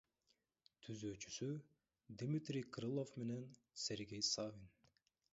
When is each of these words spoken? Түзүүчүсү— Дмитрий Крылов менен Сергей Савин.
Түзүүчүсү— 0.85 1.49
Дмитрий 2.21 2.65
Крылов 2.77 3.11
менен 3.23 3.43
Сергей 3.83 4.25
Савин. 4.31 4.65